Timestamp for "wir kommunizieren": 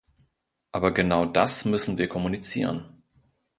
1.99-3.03